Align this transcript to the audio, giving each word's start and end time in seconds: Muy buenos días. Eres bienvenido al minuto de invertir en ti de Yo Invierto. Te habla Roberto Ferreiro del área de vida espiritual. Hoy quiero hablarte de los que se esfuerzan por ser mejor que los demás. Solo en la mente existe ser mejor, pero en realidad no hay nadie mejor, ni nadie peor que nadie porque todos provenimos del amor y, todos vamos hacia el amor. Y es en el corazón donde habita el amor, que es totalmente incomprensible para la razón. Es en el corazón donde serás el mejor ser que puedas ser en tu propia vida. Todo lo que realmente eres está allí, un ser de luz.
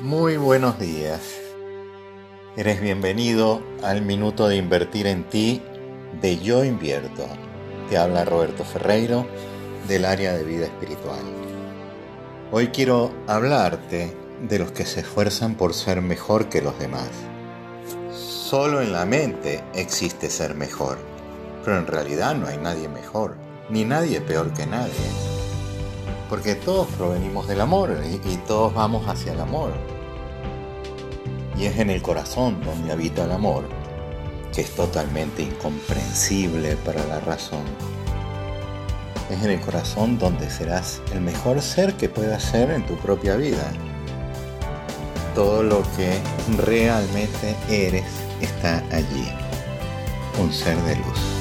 Muy 0.00 0.36
buenos 0.36 0.78
días. 0.78 1.20
Eres 2.56 2.80
bienvenido 2.80 3.60
al 3.82 4.02
minuto 4.02 4.46
de 4.46 4.54
invertir 4.54 5.08
en 5.08 5.24
ti 5.24 5.60
de 6.20 6.38
Yo 6.38 6.64
Invierto. 6.64 7.26
Te 7.90 7.98
habla 7.98 8.24
Roberto 8.24 8.62
Ferreiro 8.62 9.26
del 9.88 10.04
área 10.04 10.34
de 10.34 10.44
vida 10.44 10.66
espiritual. 10.66 11.18
Hoy 12.52 12.68
quiero 12.68 13.12
hablarte 13.26 14.16
de 14.48 14.60
los 14.60 14.70
que 14.70 14.86
se 14.86 15.00
esfuerzan 15.00 15.56
por 15.56 15.74
ser 15.74 16.00
mejor 16.00 16.48
que 16.48 16.62
los 16.62 16.78
demás. 16.78 17.10
Solo 18.12 18.80
en 18.80 18.92
la 18.92 19.04
mente 19.04 19.64
existe 19.74 20.30
ser 20.30 20.54
mejor, 20.54 20.98
pero 21.64 21.76
en 21.76 21.88
realidad 21.88 22.36
no 22.36 22.46
hay 22.46 22.58
nadie 22.58 22.88
mejor, 22.88 23.34
ni 23.68 23.84
nadie 23.84 24.20
peor 24.20 24.52
que 24.54 24.64
nadie 24.64 25.27
porque 26.28 26.54
todos 26.54 26.86
provenimos 26.88 27.48
del 27.48 27.60
amor 27.60 27.96
y, 28.04 28.36
todos 28.46 28.74
vamos 28.74 29.08
hacia 29.08 29.32
el 29.32 29.40
amor. 29.40 29.72
Y 31.56 31.64
es 31.64 31.78
en 31.78 31.90
el 31.90 32.02
corazón 32.02 32.60
donde 32.64 32.92
habita 32.92 33.24
el 33.24 33.32
amor, 33.32 33.64
que 34.54 34.60
es 34.60 34.74
totalmente 34.74 35.42
incomprensible 35.42 36.76
para 36.76 37.04
la 37.06 37.20
razón. 37.20 37.64
Es 39.30 39.42
en 39.42 39.50
el 39.50 39.60
corazón 39.60 40.18
donde 40.18 40.48
serás 40.50 41.02
el 41.12 41.20
mejor 41.20 41.60
ser 41.60 41.94
que 41.94 42.08
puedas 42.08 42.42
ser 42.42 42.70
en 42.70 42.86
tu 42.86 42.96
propia 42.96 43.36
vida. 43.36 43.72
Todo 45.34 45.62
lo 45.62 45.82
que 45.96 46.18
realmente 46.56 47.56
eres 47.68 48.06
está 48.40 48.78
allí, 48.90 49.28
un 50.40 50.52
ser 50.52 50.76
de 50.82 50.96
luz. 50.96 51.37